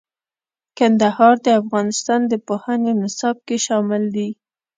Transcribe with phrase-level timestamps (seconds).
[0.77, 4.29] کندهار د افغانستان د پوهنې نصاب کې شامل دي.